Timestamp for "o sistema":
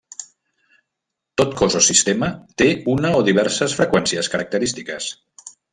1.81-2.31